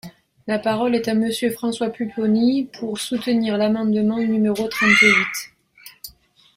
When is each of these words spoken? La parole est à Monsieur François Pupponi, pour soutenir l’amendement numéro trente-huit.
La 0.47 0.57
parole 0.57 0.95
est 0.95 1.07
à 1.09 1.13
Monsieur 1.13 1.51
François 1.51 1.91
Pupponi, 1.91 2.63
pour 2.63 2.97
soutenir 2.97 3.55
l’amendement 3.55 4.17
numéro 4.17 4.67
trente-huit. 4.67 5.51